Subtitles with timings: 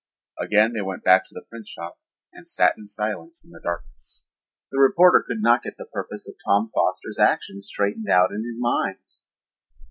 [0.39, 1.91] Again they went back to the printshop
[2.33, 4.25] and sat in silence in the darkness.
[4.71, 8.57] The reporter could not get the purpose of Tom Foster's action straightened out in his
[8.59, 8.97] mind.